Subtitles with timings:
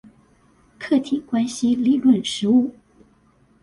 [0.79, 2.71] 客體關係理論實務